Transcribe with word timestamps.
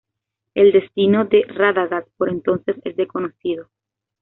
El 0.55 0.71
destino 0.71 1.25
de 1.25 1.45
Radagast 1.47 2.09
por 2.17 2.29
entonces 2.29 2.75
es 2.85 2.95
desconocido. 2.95 3.69